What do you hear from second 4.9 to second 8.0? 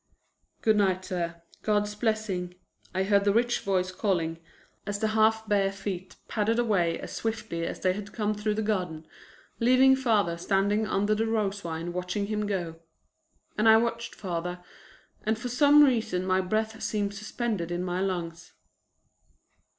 the half bare feet padded away as swiftly as they